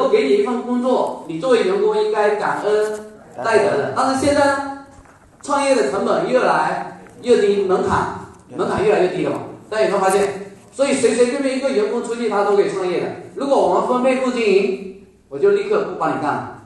[0.00, 3.00] 果给你一份工作，你作为员工应该感恩
[3.44, 3.92] 戴德的。
[3.94, 4.78] 但是现在呢，
[5.42, 8.20] 创业的成本越来越低，门槛
[8.56, 9.38] 门槛越来越低了嘛？
[9.68, 10.52] 大家有没有发现？
[10.72, 13.06] 所以随随便便一个员工出去，他都可以创业的。
[13.34, 16.56] 如果我们分配不经营，我就立刻不帮你干了。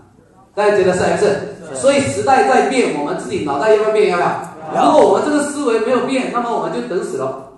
[0.54, 1.56] 大家觉得是还是？
[1.74, 4.10] 所以时代在变，我们自己脑袋要不要变？
[4.10, 4.86] 要不要？
[4.86, 7.50] 如果我们这个思维没有变，那么我们就等死了。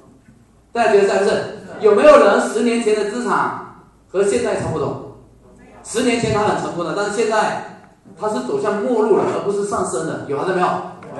[0.73, 1.43] 大家觉得是还是？
[1.81, 3.75] 有没有人十年前的资产
[4.09, 5.06] 和现在差不多？
[5.89, 7.79] 十年前他很成功的，但是现在
[8.21, 10.67] 他是走向末路了，而不是上升的，有看到没有？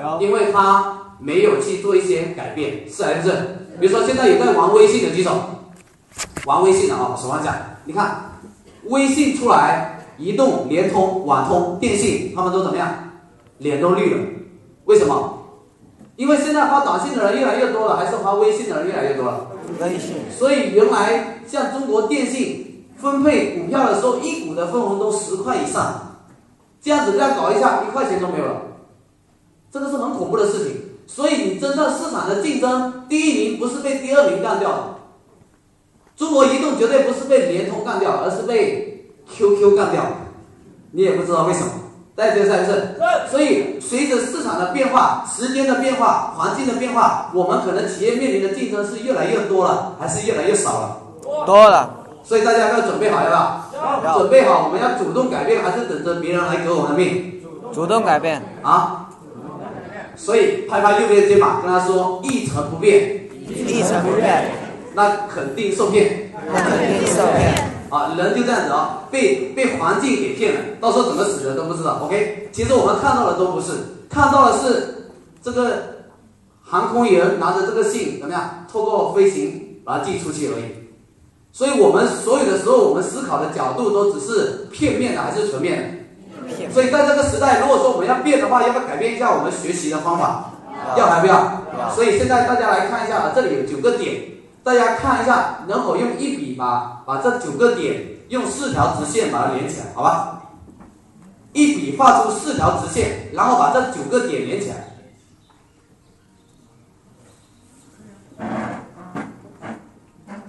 [0.01, 0.21] 有。
[0.21, 3.31] 因为他没有去做一些改变，是还是？
[3.79, 5.31] 比如说现在有在玩微信的举手，
[6.45, 8.31] 玩微信的啊，手上讲，你看
[8.85, 12.93] 微信出来，移动、联通、网通、电信，他们都怎么样？
[13.59, 14.19] 脸都绿了，
[14.85, 15.33] 为什么？
[16.15, 19.47] 因为现在发短信的人越来越多了，还是发微信的人越来越多了？
[19.79, 20.15] 微信。
[20.35, 22.66] 所以原来像中国电信
[22.97, 26.17] 分配股票的时候，一股的分红都十块以上，
[26.81, 28.61] 这样子这样搞一下，一块钱都没有了，
[29.71, 30.81] 这个是很恐怖的事情。
[31.05, 34.97] 所以你真正市场的竞争，第一名不是被第二名干掉，
[36.17, 40.03] 中国移动绝对不是被联通干掉，而是被 QQ 干掉。
[40.91, 41.69] 你也不知道为什么，
[42.15, 43.31] 大家觉得是不是？
[43.31, 50.97] 所以随着市场的变化、时间的变化、环境的变化，我们可能企业面临的竞争是越来越多了，还是越来越少了？
[51.45, 51.93] 多了。
[52.27, 54.03] 所以大家要准备好，要不要？
[54.03, 54.19] 要。
[54.19, 57.41] 准备好，我们要主动改变，还是等着别人来革我们的命？
[57.73, 58.43] 主动改变。
[58.61, 59.09] 啊。
[60.17, 64.51] 所以拍拍右边的肩膀，跟他说：“一成不变，一成不变，
[64.93, 67.53] 那肯定受骗，那肯定受骗。
[67.89, 71.99] 啊，人就这样子啊，被被环境给骗了，到时候怎么死的都不知道。
[72.03, 73.71] OK，其实我们看到的都不是，
[74.09, 75.11] 看到的是
[75.41, 75.97] 这个
[76.63, 80.86] 航空员拿着这个信怎么样，透过飞行把它寄出去而已。
[81.57, 86.05] 所以我们所有的时候，我们思考的角度都只是片面的，还是全面
[86.45, 90.51] 的？”所以在这个时代，如果说我们要变的话，要不要改变一下我们学习的方法？
[90.95, 91.63] 要还不要？
[91.95, 94.21] 所以现在大家来看一下啊，这里有九个点，
[94.63, 100.43] 大家看一下能否用一笔把把这九个点用四条直线把它连起来，好吧？
[101.53, 104.96] 一笔画出四条直线，然后把这九个点连起来。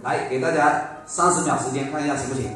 [0.09, 2.51] 来，给大家三十秒时间，看一下行不行？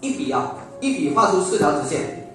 [0.00, 2.28] 一笔啊，一笔画出四条直线，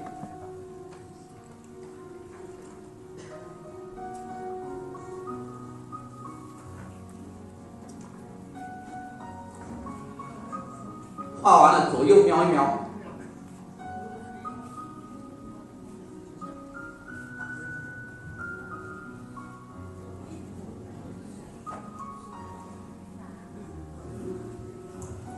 [11.42, 12.87] 画完了左右瞄一瞄，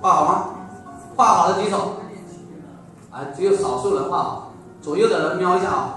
[0.02, 0.46] 画好吗？
[1.16, 1.94] 画好的举手。
[3.12, 4.52] 啊只有少数人画好，
[4.82, 5.96] 左右的人瞄一下啊。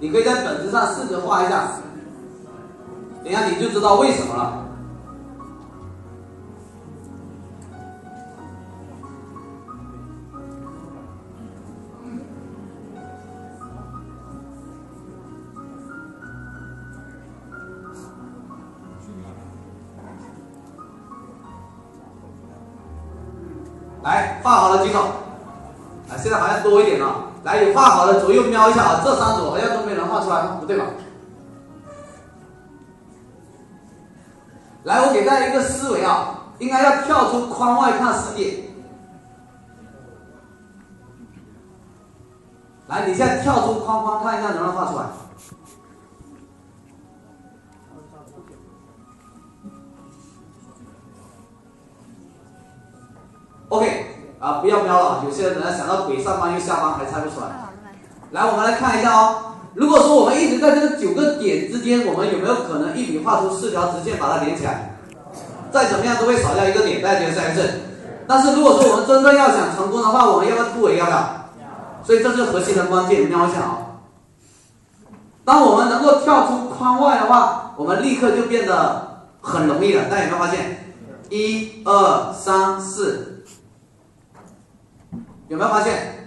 [0.00, 1.68] 你可以在本子上试着画一下，
[3.22, 4.63] 等下你就知道为什么了。
[28.04, 30.84] 好的左右瞄一下啊，这三组好像都没人画出来，不对吧？
[34.82, 38.64] 来，我给大家一个思维啊，应该要跳出框外看世界。
[42.88, 45.06] 来，你现在跳出框框看一下，能不能画出来
[53.70, 54.06] ？OK，
[54.38, 57.70] 啊，不要瞄了，有些人可能想到鬼上方又下方还猜不出来。
[58.30, 59.54] 来，我们来看一下哦。
[59.74, 64.96] 如果说我们一直在这个九个点之间，我们有没有可能一笔画出四条直线把它连起来？
[65.72, 67.80] 再怎么样都会少掉一个点，大家觉得是还是？
[68.26, 70.96] 但是如果说我们真正要想成功的话，我们要不要突围？
[70.96, 71.50] 要不要？
[72.04, 74.00] 所以这是核心的关键，瞄一下哦。
[75.44, 80.04] 当我们能够跳出框外的话，我们立刻就变得很容易了。
[80.04, 80.94] 大家有没有发现？
[81.30, 83.44] 一二三四。
[85.48, 86.23] 有没有发现？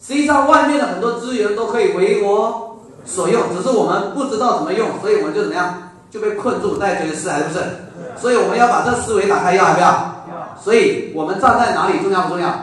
[0.00, 6.76] 实际上，外面的很多资源都可以为我所用，只是我们不知道怎么用，所以我们就怎么样就被困住。
[6.76, 7.60] 大家觉得是还是不是？
[8.16, 10.24] 所以我们要把这思维打开，要还不要？
[10.62, 12.54] 所以我们站在哪里重要不重要？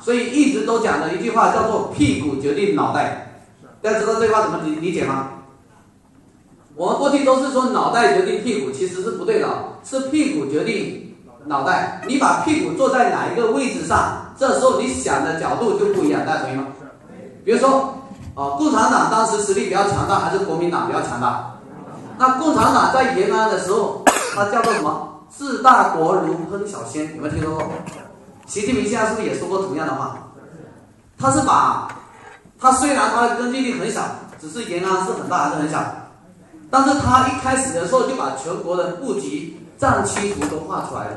[0.00, 3.40] 所以一直都讲的一句话叫做“屁股决定脑袋”。
[3.82, 5.30] 大家知道这句话怎么理理解吗？
[6.74, 9.48] 我们过去都是说脑袋决定屁股，其实是不对的，
[9.84, 11.14] 是屁股决定
[11.46, 12.02] 脑袋。
[12.06, 16.66] 你把屁股坐在哪一个位置上，这时候你想的角度就不一样，大家同意吗？
[17.44, 17.94] 比如说，
[18.34, 21.54] 啊，共产党当时实力比较强大，还是国民党比较强大？
[22.18, 24.04] 那共产党在延安的时候，
[24.36, 25.22] 它叫做什么？
[25.36, 27.64] 治大国如烹小鲜，有没有听说过？
[28.46, 30.16] 习近平现在是不是也说过同样的话？
[31.18, 31.88] 他是把，
[32.60, 34.02] 他虽然他的根据地很小，
[34.40, 35.84] 只是延安是很大还是很小？
[36.70, 41.10] 但是他一开始的时候就把全国的布局战区图都画出来了，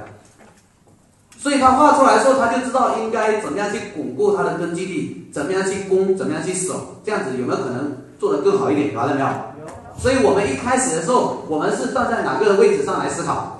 [1.42, 8.94] 所以他画出来的时候，他就知道应该怎么样去巩固他的根据地，怎么样去攻，怎么样去守，这样子有没有可能做得更好一点？
[8.94, 9.28] 发现没有？
[9.98, 13.58] 所以我们一开始的时候，我们是站在哪个位置上来思考？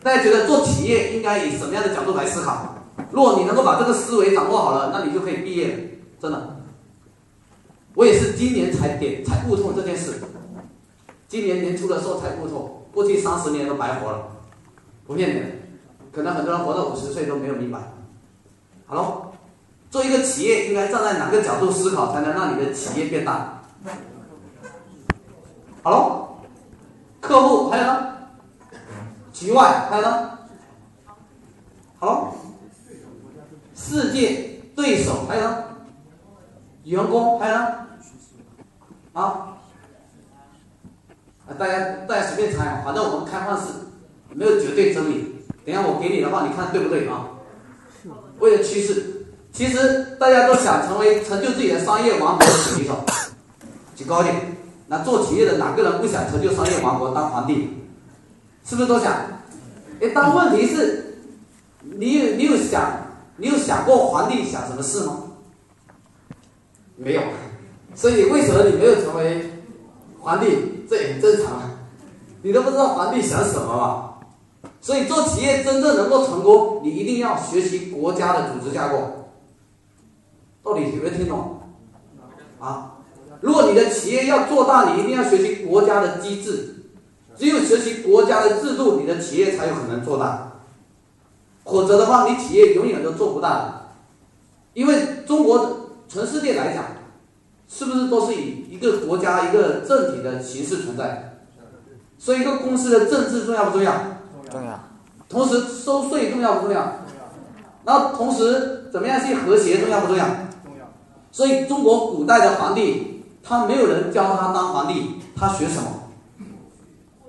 [0.00, 2.76] 大家觉得做企业应该以什么样的角度来思考？
[3.10, 5.74] 如果你能够把这个思维掌握好了，那你就可以毕业了，
[6.22, 6.56] 真的。
[7.94, 10.14] 我也是今年才点才悟透这件事。
[11.26, 14.28] 今年年初的时候才悟透，过去三十年都白活了，
[15.04, 15.46] 不骗你的，
[16.18, 17.78] 可能很多人活到五十岁都没有明白。
[18.86, 19.30] 好喽，
[19.88, 23.62] 做一个企业应该站在哪个角度思考，才能让你的企业变大？
[25.84, 26.40] 好喽，
[27.20, 28.16] 客户还有呢？
[29.32, 30.38] 局外还有呢？
[32.00, 32.34] 好喽，
[33.76, 35.64] 世界对手还有呢？
[36.82, 37.86] 员工还有呢？
[39.12, 39.22] 啊？
[41.46, 41.78] 啊，大家
[42.08, 43.68] 大家随便猜，反正我们开放式，
[44.30, 45.37] 没有绝对真理。
[45.68, 47.28] 等下我给你的话，你看对不对啊？
[48.38, 53.04] 为了趋势，其实大家都想成为成就自己的商业王国的举手，
[53.94, 54.34] 举高点。
[54.86, 57.68] 那做企业的哪个人不想成就商业王国当皇帝？
[58.64, 59.12] 是不是都想？
[60.00, 61.18] 哎，但问题是，
[61.82, 62.90] 你有你有想
[63.36, 65.22] 你有想过皇帝想什么事吗？
[66.96, 67.20] 没有。
[67.94, 69.52] 所以为什么你没有成为
[70.18, 70.46] 皇帝？
[70.88, 71.60] 这也很正常，
[72.40, 74.07] 你都不知道皇帝想什么吧？
[74.80, 79.30] 所以做企业真正能够成功，你一定要学习国家的组织架构。
[80.62, 81.60] 到底有没有听懂？
[82.58, 82.98] 啊，
[83.40, 86.74] 如果你的企业要做大，你一定要学习国家的机制。
[87.36, 90.60] 只有学习国家的制度，你的企业才有可能做大。
[91.64, 93.88] 否则的话，你企业永远都做不大的。
[94.74, 96.84] 因为中国全世界来讲。
[97.70, 101.38] 是不是都是以一个国家一个政体的形式存在？
[102.16, 103.92] 所以一个公司的政治重要不重要？
[104.50, 104.80] 重要。
[105.28, 106.92] 同时收税重要不重要？
[107.84, 110.24] 然后同时怎么样去和谐重要不重要？
[110.64, 110.88] 重要。
[111.30, 115.88] 所以中国古代的皇帝，他没有人教他当皇帝，他学什么？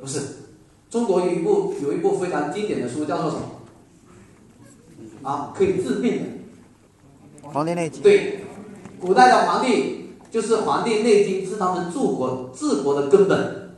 [0.02, 0.22] 不是，
[0.90, 5.30] 中国有一部有一部非常经典的书，叫做什么？
[5.30, 8.00] 啊，可以治病的《黄帝内经》。
[8.04, 8.44] 对，
[9.00, 9.98] 古代的皇帝。
[10.32, 13.72] 就是《黄帝内经》是他们治国治国的根本。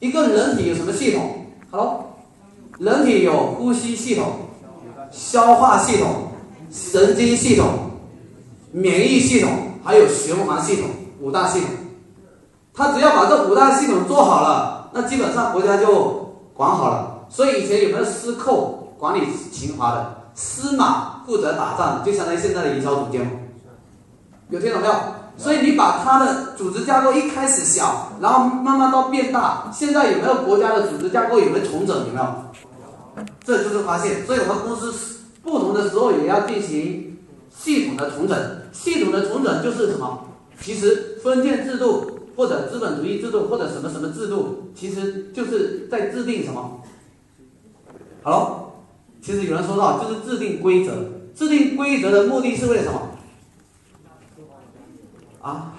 [0.00, 2.07] 一个人体有什么系统？Hello，
[2.78, 4.24] 人体有呼吸系统、
[5.10, 6.28] 消化系统、
[6.70, 7.66] 神经系统、
[8.70, 9.50] 免疫系统，
[9.82, 10.88] 还有循环系统
[11.20, 11.70] 五大系统。
[12.72, 17.26] 他只要把这五大系统做好了，那基本上国家就管好了。
[17.28, 20.14] 所以以前有没有司寇管理秦华的？
[20.34, 23.28] 司马负责打仗，就相当于现在的营销总监。
[24.50, 24.94] 有听懂没有？
[25.36, 31.96] 所以你把它的组织架构一开始小，然后慢慢到变大，现在有没有国家的组织架构有没有重整？
[32.06, 32.26] 有没有？
[33.44, 34.26] 这就是发现。
[34.26, 37.18] 所以我们公司不同的时候也要进行
[37.50, 38.62] 系统的重整。
[38.72, 40.26] 系统的重整就是什么？
[40.60, 46.82] 其实封建制度或者资本主义制度或者什么什么制度，其实就是在制定什么？
[48.22, 48.84] 好，
[49.22, 50.92] 其实有人说到就是制定规则。
[51.34, 53.10] 制定规则的目的是为了什么？
[55.40, 55.72] 啊，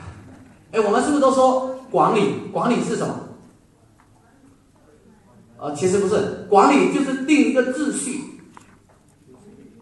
[0.72, 2.50] 哎，我们是不是都说管理？
[2.52, 3.14] 管理是什么？
[5.62, 8.22] 呃，其实不是，管理就是定一个秩序，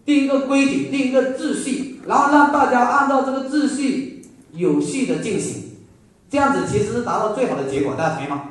[0.03, 5.77] 定一个规矩，定一个秩序，然后让大家按照这个秩序有序的进行，
[6.29, 8.43] 这样子其实是达到最好的结果，大家同意吗？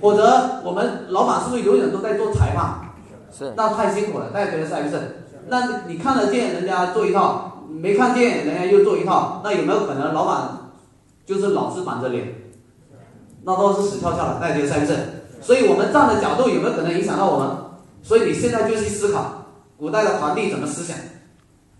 [0.00, 2.92] 否则我们老板是不是永远都在做裁判？
[3.36, 5.24] 是，那太辛苦了，大家觉得是还是？
[5.48, 10.70] 那你看得见人家做一套，没看见人家又做一套，那有没有可能老板？
[11.26, 12.34] 就是老是板着脸，
[13.42, 14.98] 那都是死翘翘了，大家觉得是不是？
[15.40, 17.48] 所以我们站的角度有没有可能影响到我们？
[18.02, 20.96] 所以你现在就去思考，古代的皇帝怎么思想，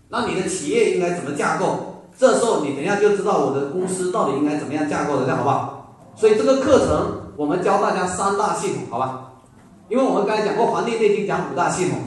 [0.09, 2.03] 那你的企业应该怎么架构？
[2.17, 5.95] 这时候你等下就知道我的公司到底应该怎么样架构的，这样好不好？
[6.15, 9.31] 所以这个课程我们教大家三大系统，好吧？
[9.87, 11.99] 因为我们刚才讲过《黄帝内经》讲五大系统，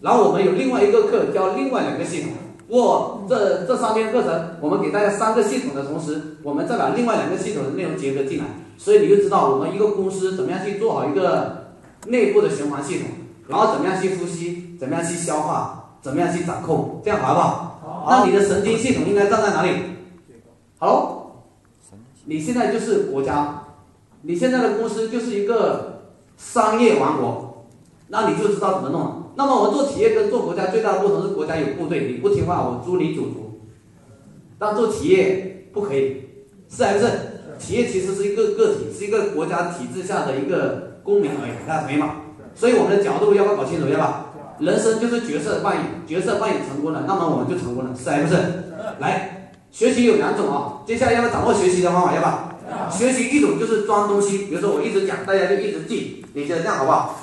[0.00, 2.32] 然后我们有另外一个课教另外两个系统，
[2.70, 8.44] 我这这三天课程，我们给大家三个系统的同时，我们再把另外两个系统的内容结合进来，
[8.78, 11.72] 所以你就知道我们一个公司怎么样去做好一个
[12.06, 13.08] 内部的循环系统，
[13.48, 18.06] 然后怎么样去呼吸，怎么样去消化，怎么样去掌控，这样好不好？
[18.08, 19.70] 那你的神经系统应该站在哪里？
[20.78, 21.32] 好喽，
[22.26, 23.64] 你现在就是国家，
[24.22, 26.02] 你现在的公司就是一个
[26.36, 27.49] 商业王国，
[28.10, 29.16] 那你就知道怎么弄了。
[29.36, 33.60] 那么我们做企业跟做国家最大的不同是，国家有部队，你不听话我诛你九族。
[34.58, 36.28] 但做企业不可以，
[36.68, 37.06] 是还不是？
[37.58, 42.16] 企业其实是一个个体，是一个国家体制下的一个公民而已，大家同意吗？
[42.54, 44.26] 所以我们的角度要不要搞清楚，要吧？
[44.58, 48.36] 人生就是角色扮演，角色扮演成功了，那么我们就成功了，是还不是？
[48.98, 52.56] 来，学习有两种啊，接下来要不要掌握学习的方法，要吧？
[52.90, 57.19] 学习一种就是装东西，比如说我一直讲，大家就一直记，你觉得这样好不好？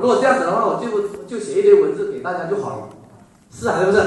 [0.00, 2.88] 如果这样子的话，我就就写一堆文字给大家就好了，
[3.50, 4.02] 是还是不是？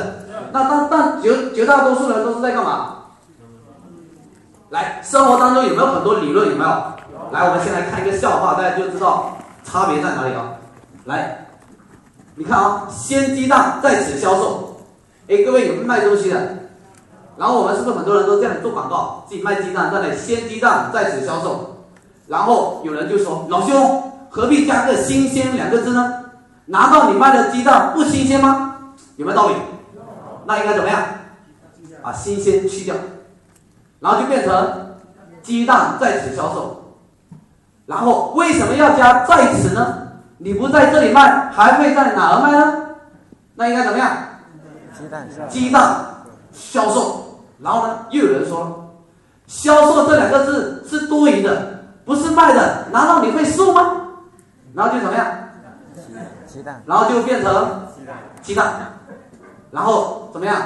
[0.52, 2.98] 那但但绝绝大多数人都是在干嘛？
[4.70, 6.50] 来，生活当中有没有很多理论？
[6.50, 6.70] 有没有？
[7.32, 10.58] 来，我们先来看一个笑话，大家就知道差别在哪里了。
[11.06, 11.48] 来，
[12.36, 14.78] 你看啊，鲜鸡蛋在此销售。
[15.28, 16.58] 哎，各位有卖东西的，
[17.38, 21.78] 然后我们是不是很多人都这样做广告，自己卖鸡蛋，在那鲜鸡蛋在此销售。
[22.28, 24.11] 然后有人就说，老兄。
[24.32, 26.24] 何必加个“新鲜”两个字呢？
[26.68, 28.78] 难道你卖的鸡蛋不新鲜吗？
[29.18, 29.56] 有没有道理？
[30.46, 31.04] 那应该怎么样？
[32.02, 32.96] 把“新鲜”去掉，
[34.00, 34.96] 然后就变成
[35.44, 36.96] “鸡蛋在此销售”。
[37.86, 39.98] 然后为什么要加“在此”呢？
[40.38, 42.86] 你不在这里卖，还会在哪儿卖呢？
[43.56, 44.10] 那应该怎么样？
[44.98, 46.06] 鸡蛋鸡蛋
[46.54, 47.44] 销售。
[47.60, 48.96] 然后呢，又有人说
[49.46, 52.88] ，“销售”这两个字是多余的，不是卖的。
[52.94, 54.01] 难道你会售吗？
[54.74, 55.28] 然后就怎么样？
[56.48, 56.82] 鸡蛋。
[56.86, 57.88] 然后就变成
[58.42, 58.74] 鸡蛋。
[59.72, 60.58] 然后怎么样？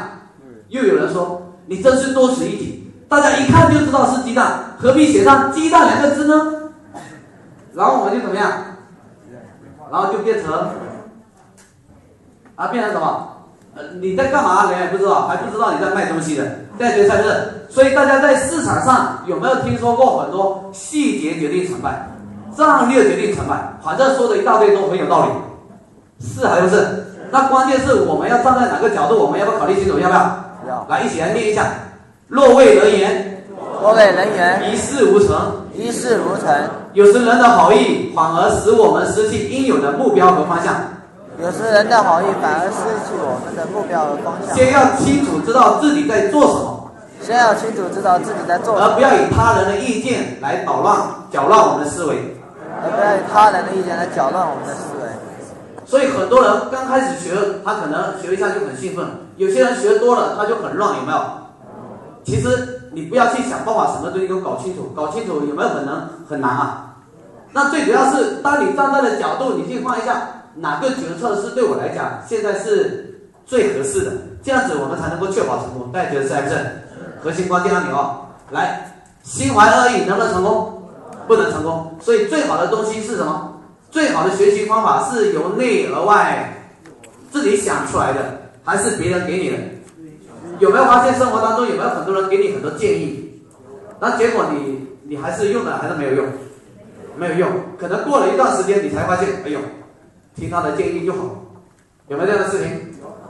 [0.69, 6.71] 又有人说你真是多此一举，大家一看就知道是鸡蛋，何必写上“鸡蛋”两个字呢？
[7.73, 8.51] 然后我们就怎么样？
[9.91, 10.51] 然后就变成
[12.55, 13.31] 啊，变成什么？
[13.75, 14.71] 呃，你在干嘛？
[14.71, 17.67] 人也不知道，还不知道你在卖东西的，在决策是。
[17.69, 22.09] 所以大家在市场上有没有听说过很多细节决定成败？
[22.55, 27.05] 战略决定成败，反正说的一大堆都很有道理，是还是？
[27.31, 29.17] 那关键是我们要站在哪个角度？
[29.17, 29.99] 我们要不要考虑清楚？
[29.99, 30.19] 要不要？
[30.67, 30.85] 要。
[30.87, 31.65] 来，一起来念一下：
[32.27, 33.43] 若为人言，
[33.81, 36.47] 若为人言，一事无成，一事无成。
[36.93, 40.73] 有时人的好意反而使我们失去应有的目标和方向。
[41.43, 44.55] 有时人的好意反而失去我们的目标和方向。
[44.55, 46.91] 先要清楚知道自己在做什么。
[47.21, 48.87] 先要清楚知道自己在做什么。
[48.87, 50.97] 而不要以他人的意见来捣乱、
[51.29, 52.37] 搅乱我们的思维。
[52.85, 55.09] 而不要以他人的意见来搅乱我们的思维。
[55.85, 59.05] 所以很多人刚开始学，他可能学一下就很兴奋；
[59.37, 61.19] 有些人学多了，他就很乱，有没有？
[62.23, 66.95] 其实你不要去想办法，什么东西都搞清楚，搞清楚有没有可能很难啊？
[67.51, 74.11] 那最主要是，当你站在的角度，你去换一下，哪个决策是对我来讲现在是最合适的？
[74.43, 75.91] 这样子我们才能够确保成功。
[75.91, 76.55] 大家觉得是还是？
[77.23, 78.25] 核心关键按钮哦！
[78.51, 78.91] 来，
[79.23, 80.74] 心怀恶意能不能成功？
[81.27, 83.53] 不能成功，所以最好的东西是什么？
[83.91, 86.53] 最好的学习方法是由内而外
[87.31, 89.57] 自己想出来的，还是别人给你的？
[90.59, 93.41] 有没有发现生活当中有没有很多人给你很多建议，
[93.99, 96.25] 那结果你你还是用了还是没有用？
[97.17, 99.59] 没有用，可能过了一段时间你才发现，哎呦，
[100.35, 101.19] 听他的建议就好。
[102.07, 102.69] 有没有这样的事情？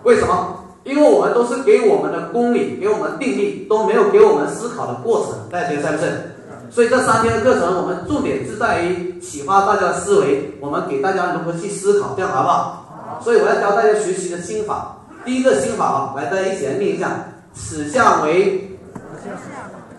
[0.03, 0.63] 为什么？
[0.83, 6.34] 因为我们都是给我们的公理，给我们定力，都没有给我们思考的过程，大家觉得是不是？
[6.69, 13.19] 所以这三天的课程，我们重点是在于启发大家的思维，我们给大家如何去思考，这样好不好？
[13.21, 14.97] 所以我要教大家学习的心法。
[15.23, 18.77] 第一个心法啊，来大家一起来念一下：此项为。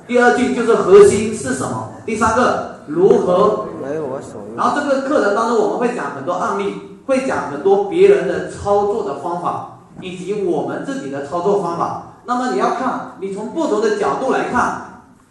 [0.07, 1.91] 第二句就是核心是什么？
[2.05, 4.57] 第三个如何为我所用。
[4.57, 6.75] 然后这个课程当中我们会讲很多案例，
[7.07, 12.13] 会讲很多别人的操作的方法，以及我们自己的操作方法。
[12.25, 14.86] 那么你要看，你从不同的角度来看，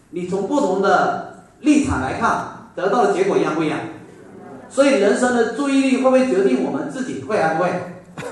[0.09, 1.33] 你从不同的。
[1.61, 3.79] 立场来看，得到的结果一样不一样？
[4.69, 7.71] 所以人生的注意力会不会决定我们自己会还不会？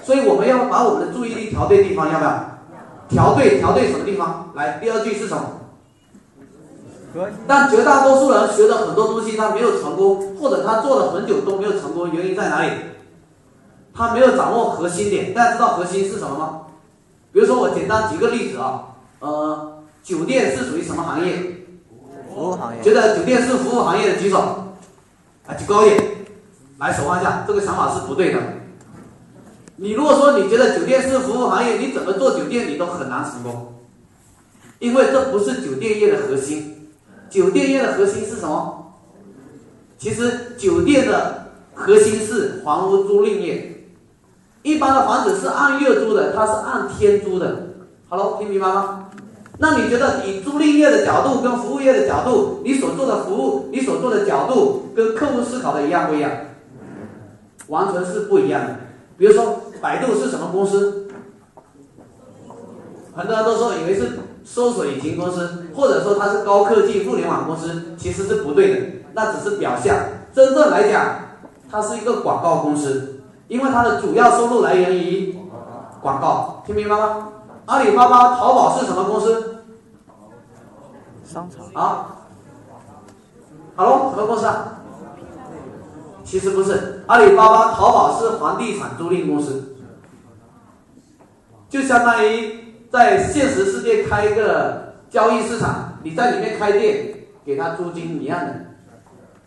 [0.04, 2.60] 所以我们要把我们的注意力调对地方，要不要？
[3.08, 4.52] 调对，调对什么地方？
[4.54, 5.44] 来，第二句是什么？
[7.48, 12.72] 但绝大多数人学的很多东西他没有成功，或者他做了很久都没有成功，原因在哪里？
[13.96, 15.34] 他没有掌握核心点。
[15.34, 16.62] 大家知道核心是什么吗？
[17.32, 18.90] 比如说我简单举个例子啊，
[19.22, 21.63] 呃，酒店是属于什么行业？
[22.34, 24.40] 服务行业，觉得酒店是服务行业的举手，
[25.46, 26.04] 啊，举高一点，
[26.80, 28.40] 来手放下，这个想法是不对的。
[29.76, 33.76] 你如果说你觉得酒店是服务行业，你怎么做酒店你都很难成功，
[34.80, 36.90] 因为这不是酒店业的核心。
[37.30, 38.94] 酒店业的核心是什么？
[39.98, 43.70] 其实酒店的核心是房屋租赁业。
[44.62, 47.70] 一般的房子是按月租的，它是按天租的。
[48.08, 49.03] Hello，听明白吗？
[49.60, 56.32] 那你觉得以租赁业的角度跟服务业的角度，你所做的服务，你所做的角度跟客户思考的一样不一样？
[57.68, 58.76] 完全是不一样的。
[59.18, 61.08] 比如说，百度是什么公司？
[63.16, 68.80] 很多人都说以为是搜索引擎公司，或者说它是高科技互联网公司，其实是不对的，
[69.14, 69.96] 那只是表象。
[70.34, 71.06] 真正来讲，
[71.70, 75.38] 它是一个广告公司，因为它的主要收入来源于
[76.02, 77.30] 广告，听明白吗？
[77.66, 79.64] 阿里巴巴、淘宝是什么公司？
[81.24, 82.18] 商场啊
[83.78, 84.82] ，Hello，什么公司啊？
[86.26, 89.76] 其实不是，阿里巴巴、淘宝是房地产租赁公司，
[91.70, 98.54] 就相当于在现实世界开一个交易市场，你在里面开店，给他租金一样的，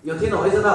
[0.02, 0.74] 有听懂我意思没有？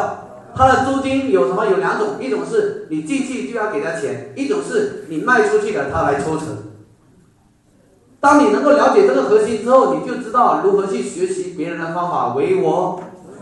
[0.54, 1.66] 它的租金有什么？
[1.66, 6.71] 有两种，一种是你进去就要给他钱，一种是你卖出去了他来抽成。
[8.22, 13.01] 当你能够了解这个核心之后，你就知道如何去学习别人的方法为我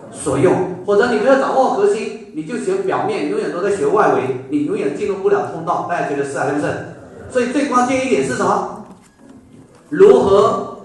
[0.09, 5.85] 所用，或者你没有掌握核心，你就学表面，永远都在学外围，你永远进入不了通道。
[5.89, 6.73] 大家觉得是还是不是？
[7.29, 8.85] 所以最关键一点是什么？
[9.89, 10.77] 如何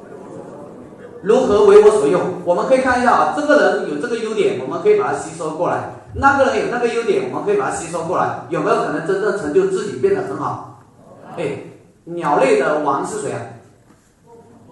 [1.22, 2.20] 如何为我所用？
[2.44, 5.76] 我们可以看一下啊，这个人有这个优点，我们可以把它吸收过来；
[6.14, 8.40] 那个人有那个优点，我们可以把它吸收过来。
[8.48, 10.82] 有没有可能真正成就自己变得很好？
[11.36, 11.58] 哎，
[12.06, 13.40] 鸟类的王是谁啊？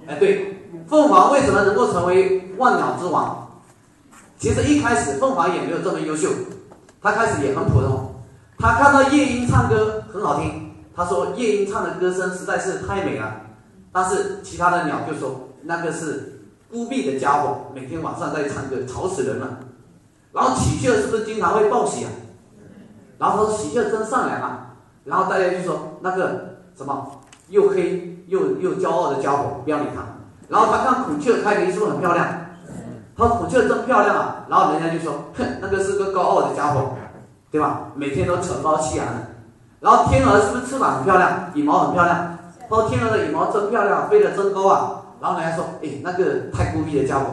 [0.07, 3.61] 哎，对，凤凰为什么能够成为万鸟之王？
[4.39, 6.29] 其实一开始凤凰也没有这么优秀，
[7.01, 8.17] 它开始也很普通。
[8.59, 13.41] 他看到夜莺唱歌很好听，他说夜莺唱的歌声实在是太美了。
[13.93, 19.61] 但是其他的鸟就说那个是孤僻的家伙，每天晚上在唱歌，吵死人了。
[20.33, 22.11] 然后喜鹊是不是经常会报喜啊？
[23.19, 24.77] 然后说喜鹊真善良啊。
[25.05, 28.12] 然后大家就说那个什么又黑。
[28.33, 30.01] 又又骄傲的家伙，不要理他。
[30.49, 32.27] 然后他看孔雀开屏是不是很漂亮？
[33.15, 34.47] 他说孔雀真漂亮啊。
[34.49, 36.95] 然后人家就说，哼，那个是个高傲的家伙，
[37.51, 37.89] 对吧？
[37.95, 39.13] 每天都趾高气扬的。
[39.81, 42.39] 然后天鹅是不是翅膀很漂亮，羽毛很漂亮？
[42.71, 45.03] 他说天鹅的羽毛真漂亮，飞得真高啊。
[45.21, 47.27] 然后人家说，哎，那个太孤僻的家伙。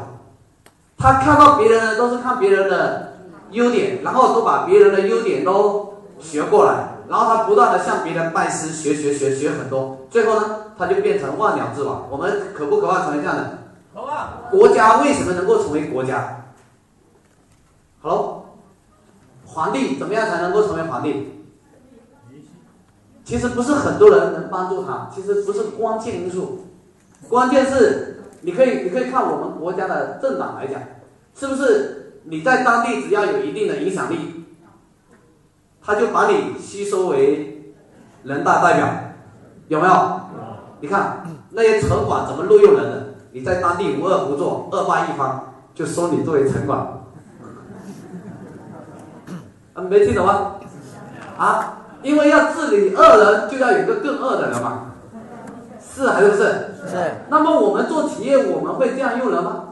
[0.98, 3.14] 他看到别人都是看别人的
[3.52, 6.74] 优点，然后都把别人的优点都学过来。
[7.08, 10.46] 然后他不断的向别人拜师学学学学很多，最后呢，
[10.80, 12.08] 他就变成万鸟之王。
[12.10, 13.60] 我们渴不渴望成为这样的？
[13.94, 14.50] 渴望。
[14.50, 16.46] 国家为什么能够成为国家
[18.02, 18.46] ？Hello，
[19.46, 21.34] 皇帝怎么样才能够成为皇帝？
[23.26, 26.68] 其实不是很多人能帮助他，其实不是关键因素，
[27.28, 30.82] 关键是你可以你可以看我们国家的政党来讲，
[31.36, 34.46] 是不是你在当地只要有一定的影响力？
[35.82, 37.74] 他就把你吸收为
[38.24, 38.88] 人大代表，
[39.68, 40.19] 有没有？
[40.82, 43.06] 你看那些城管怎么录用人的？
[43.32, 46.80] 你在当地无恶不作，恶霸一方，就收你作为城管。
[49.74, 50.56] 啊，没听懂吗？
[51.38, 54.94] 啊，因为要治理恶人，就要有一个更恶的人嘛，
[55.80, 56.44] 是还是不是？
[56.88, 56.98] 是。
[57.30, 59.66] 那么我们做企业，我们会这样用人吗？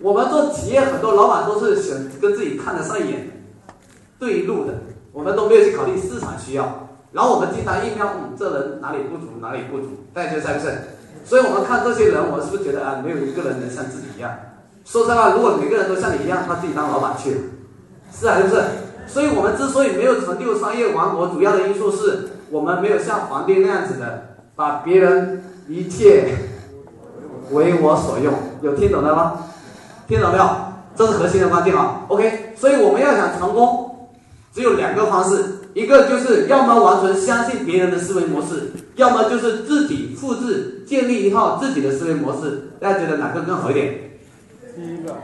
[0.00, 3.30] 我们做企业，很多老板都是选跟自己看得上眼、
[4.18, 4.74] 对路的，
[5.12, 6.87] 我们都没有去考虑市场需要。
[7.12, 10.78] 然后我们经常一瞄，嗯，这人哪里不足，哪里不足，大家觉得是不是？
[11.24, 14.30] 所以我们看这些人，我们是不是觉得啊，没有一个人能像自己一样？
[14.84, 17.40] 说实话，如果每个人都像你一样，他自己当老板去了，
[18.12, 18.62] 是还是不是？
[19.06, 26.34] 所以我们之所以没有成就商业王国，主要的因素是我们没有像皇帝那样子的，把别人一切
[27.50, 28.34] 为我所用。
[28.60, 29.44] 有听懂的吗？
[30.06, 30.44] 听懂没有？
[30.94, 32.02] 这是核心的关键啊。
[32.08, 34.10] OK，所以我们要想成功，
[34.52, 42.70] 只有两个方式，一个就是要么完全相信别人的思维模式，要么就是自己复制建立一套自己的思维模式。
[42.80, 44.10] 大家觉得哪个更好一点？
[44.74, 45.14] 第一个。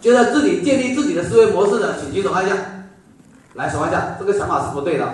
[0.00, 2.56] 觉得自己建立自己的思维模式的，请举手看一下。
[3.54, 5.06] 来，手一下，这个想法是不对的，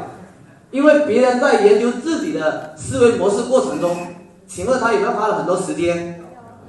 [0.70, 3.96] 因为别人在研究自己的思维模式过程中，
[4.46, 6.22] 请问他有没有花了很多时间？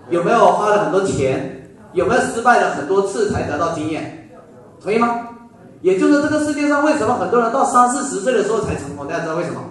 [0.09, 1.69] 有没有花了很多钱？
[1.93, 4.29] 有没有失败了很多次才得到经验？
[4.81, 5.27] 同意吗？
[5.81, 9.07] 也就是这个世界上为什么很多人到三四十岁的时候才成功？
[9.07, 9.61] 大家知道为什么？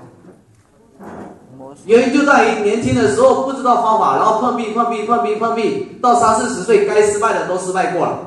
[1.84, 8.18] 原因就在于年轻的时候不知道方法，然后碰壁碰壁碰壁碰壁，到三四十岁该失败的都失败过了。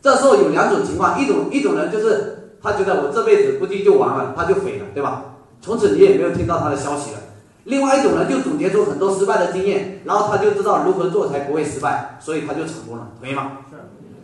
[0.00, 5.22] 这时候有两种情况，一种一种人就是他觉得我这辈子估计就完了，他就毁了，对吧？
[5.60, 7.18] 从此你也没有听到他的消息了。
[7.64, 13.52] 另外一种人就总结出很多失败的经验，然后他就知道如何做才不会失败，所以他就成功了，同意吗？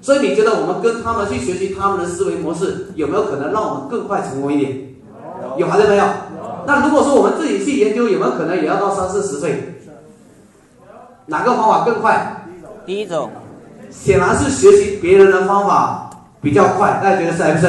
[0.01, 4.95] 所以你觉得我们跟他们去学习他们的思维模式，有没有可能让我们更快成功一点？
[5.57, 6.05] 有还是没有？
[6.67, 9.83] 那如果说我们自己去研究，有没有可能也要到三四十岁？
[11.27, 12.47] 哪个方法更快？
[12.87, 13.31] 第一种，
[13.91, 16.11] 显然是学习别人的方法
[16.41, 17.01] 比较快。
[17.03, 17.67] 大家觉得是还是？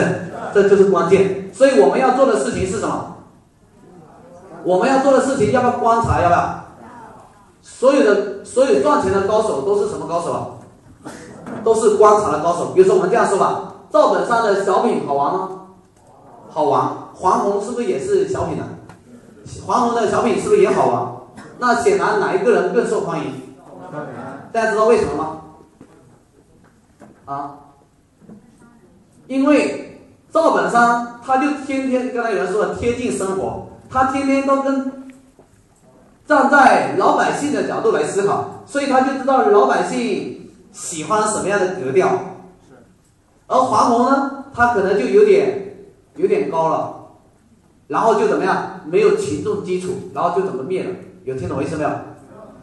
[0.53, 1.49] 这就是关键。
[1.53, 3.17] 所以我们要做的事情是什么？
[4.63, 6.21] 我们要做的事情要不要观察？
[6.21, 6.65] 要不要？
[7.61, 10.47] 所有的所有赚钱的高手都是什么高手啊？
[11.63, 12.71] 都是观察的高手。
[12.73, 15.49] 比如说我们这样说吧，赵本山的小品好玩吗？
[16.49, 16.91] 好玩。
[17.13, 18.65] 黄宏是不是也是小品呢？
[19.65, 21.43] 黄宏的小品是不是也好玩？
[21.59, 23.55] 那显然哪一个人更受欢迎？
[24.51, 25.41] 大家知道为什么吗？
[27.25, 27.55] 啊？
[29.27, 35.11] 因为赵本山他就天天刚才有人说的贴近生活，他天天都跟
[36.25, 40.40] 站在老百姓的角度来思考，所以他就知道老百姓
[40.71, 42.09] 喜欢什么样的格调。
[43.47, 45.75] 而黄宏呢，他可能就有点
[46.15, 46.97] 有点高了。
[47.87, 48.79] 然后就怎么样？
[48.85, 50.89] 没有群众基础，然后就怎么灭了？
[51.25, 51.89] 有听懂我意思没有？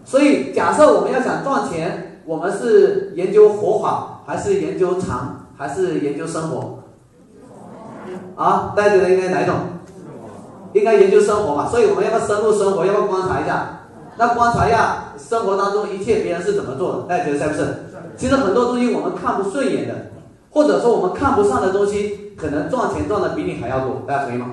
[0.02, 6.78] 所以假设我们要想赚钱，我们是研究活法，还是研究禅，还是研究生活？
[8.36, 9.54] 啊，大家觉得应该哪一种？
[10.72, 11.68] 应该研究生活嘛。
[11.68, 12.86] 所以我们要不要深入生活？
[12.86, 13.80] 要不要观察一下？
[14.16, 17.02] 那观察一下生活当中一切别人是怎么做的？
[17.02, 17.62] 大家觉得是不是？
[18.18, 20.10] 其实很多东西我们看不顺眼的，
[20.50, 24.02] 或者说我们看不上的东西，可能赚钱赚的比你还要多。
[24.06, 24.50] 大家同意吗？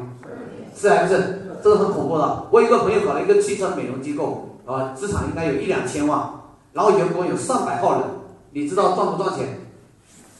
[0.75, 1.41] 是还不是？
[1.63, 2.43] 这个很恐怖的。
[2.51, 6.29] 我有个朋友搞了一个汽车美容机构，啊，资产应该有一两千万，
[6.73, 8.03] 然后员工有上百号人。
[8.51, 9.61] 你知道赚不赚钱？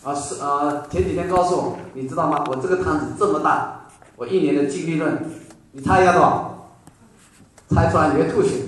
[0.03, 2.43] 啊，是啊，前几天告诉我，你知道吗？
[2.47, 5.17] 我这个摊子这么大，我一年的净利润，
[5.71, 6.69] 你猜一下多少？
[7.69, 8.61] 猜出来你会吐血。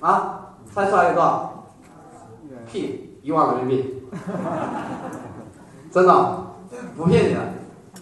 [0.00, 1.66] 啊，猜出来有多少？
[2.70, 4.02] 屁，一万人民币。
[5.92, 6.46] 真的，
[6.96, 7.40] 不骗你的。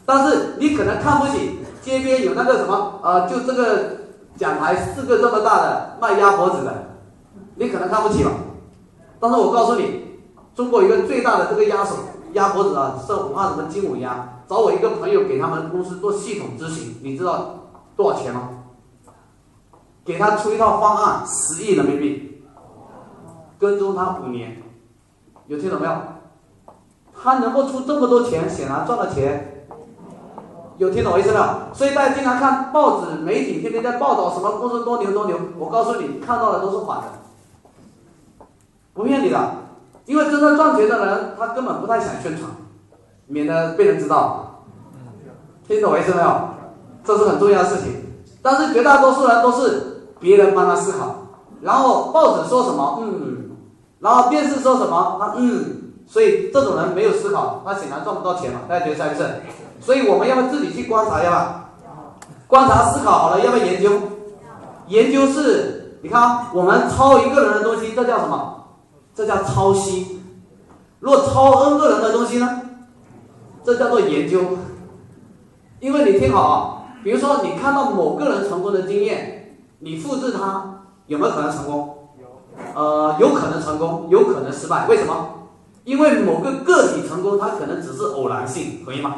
[0.05, 1.59] 但是你可能看不起。
[1.83, 3.97] 街边有那个什么，呃，就这个
[4.37, 6.97] 讲台四个这么大的卖鸭脖子的，
[7.55, 8.31] 你可能看不起吧？
[9.21, 10.19] 但是我告诉你，
[10.53, 11.95] 中国一个最大的这个鸭手
[12.33, 17.55] 鸭脖子啊，是武汉什么金武鸭，找我一个朋友给他们公司做系统咨询，你知道
[17.97, 18.49] 多少钱吗？
[20.05, 22.43] 给他出一套方案，十亿人民币，
[23.61, 24.61] 跟踪他五年，
[25.47, 25.93] 有听懂没有？
[27.23, 29.67] 他能够出这么多钱，显然赚了钱。
[30.79, 31.45] 有听懂我意思没有？
[31.73, 35.37] 所以大家经常看报纸、媒体，天天在报道什么公司多牛多牛。
[35.59, 38.47] 我告诉你，看到的都是反的，
[38.93, 39.39] 不骗你的。
[40.05, 42.51] 因为真正赚钱的人，他根本不太想宣传，
[43.27, 44.65] 免得被人知道。
[45.67, 46.41] 听懂我意思没有？
[47.03, 48.05] 这是很重要的事情。
[48.43, 51.15] 但是绝大多数人都是别人帮他思考，
[51.63, 53.36] 然后报纸说什么，嗯，
[54.01, 58.61] 然后电视说什么，他嗯，所以这种人没有思考，他显然赚不到钱嘛。
[58.69, 59.43] 大家觉得是不是？
[59.81, 61.71] 所以我们要不要自己去观察，要吧？
[62.47, 63.91] 观察思考好了，要不要研究？
[64.89, 68.65] 研究是，你看，我们抄一个人的东西，这叫什么？
[69.15, 70.21] 这叫抄袭。
[71.01, 72.63] 如果抄 N 个人的东西呢？
[73.65, 74.41] 这叫做研究。
[75.81, 81.96] 因为你听好啊，比如说你看到某个人成功的经验，你复制他，有没有可能成功？
[82.75, 84.87] 呃，有可能成功，有可能失败。
[84.89, 85.31] 为什么？
[85.85, 89.15] 因为某个个体成功，它可能只是偶然性，可以吗？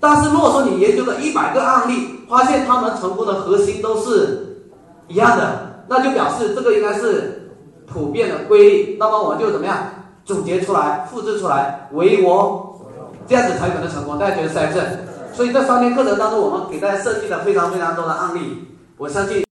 [0.00, 4.70] 但是如果说你研究了一百个案例，发现他们成功的核心都是
[5.06, 7.52] 一样的，那就表示这个应该是
[7.86, 8.96] 普遍的规律。
[8.98, 9.76] 那么我们就怎么样
[10.24, 12.80] 总结出来、复制出来，为我
[13.26, 14.18] 这样子才可能成功。
[14.18, 14.86] 大家觉得是不是？
[15.34, 19.44] 所以这三天课程当中，我们给大家设计了非常非常多的案例，我相信。